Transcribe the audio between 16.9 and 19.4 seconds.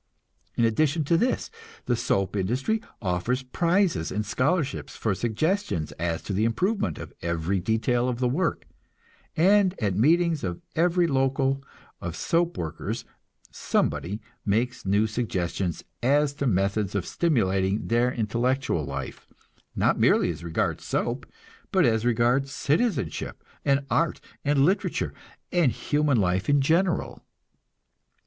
of stimulating their intellectual life